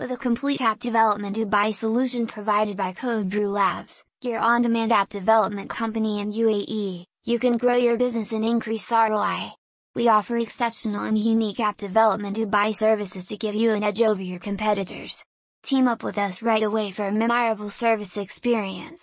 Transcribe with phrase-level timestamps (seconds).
[0.00, 5.10] With a complete app development Dubai solution provided by Code Brew Labs, your on-demand app
[5.10, 9.52] development company in UAE, you can grow your business and increase ROI.
[9.94, 14.22] We offer exceptional and unique app development Dubai services to give you an edge over
[14.22, 15.22] your competitors.
[15.62, 19.02] Team up with us right away for a memorable service experience.